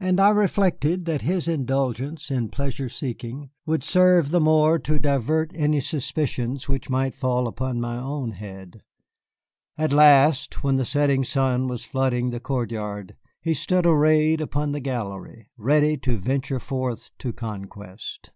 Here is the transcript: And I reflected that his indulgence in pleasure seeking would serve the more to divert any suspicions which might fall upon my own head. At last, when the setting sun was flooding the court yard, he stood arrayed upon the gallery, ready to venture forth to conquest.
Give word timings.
And 0.00 0.18
I 0.18 0.30
reflected 0.30 1.04
that 1.04 1.22
his 1.22 1.46
indulgence 1.46 2.32
in 2.32 2.48
pleasure 2.48 2.88
seeking 2.88 3.50
would 3.64 3.84
serve 3.84 4.32
the 4.32 4.40
more 4.40 4.76
to 4.80 4.98
divert 4.98 5.52
any 5.54 5.78
suspicions 5.78 6.68
which 6.68 6.90
might 6.90 7.14
fall 7.14 7.46
upon 7.46 7.80
my 7.80 7.96
own 7.96 8.32
head. 8.32 8.82
At 9.78 9.92
last, 9.92 10.64
when 10.64 10.78
the 10.78 10.84
setting 10.84 11.22
sun 11.22 11.68
was 11.68 11.84
flooding 11.84 12.30
the 12.30 12.40
court 12.40 12.72
yard, 12.72 13.14
he 13.40 13.54
stood 13.54 13.86
arrayed 13.86 14.40
upon 14.40 14.72
the 14.72 14.80
gallery, 14.80 15.48
ready 15.56 15.96
to 15.98 16.16
venture 16.18 16.58
forth 16.58 17.10
to 17.20 17.32
conquest. 17.32 18.32